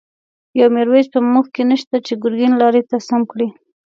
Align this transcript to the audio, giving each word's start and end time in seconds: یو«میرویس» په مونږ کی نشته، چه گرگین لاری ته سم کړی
یو«میرویس» 0.59 1.07
په 1.13 1.19
مونږ 1.31 1.45
کی 1.55 1.63
نشته، 1.71 1.95
چه 2.05 2.13
گرگین 2.23 2.53
لاری 2.61 2.83
ته 2.89 2.97
سم 3.07 3.21
کړی 3.31 3.47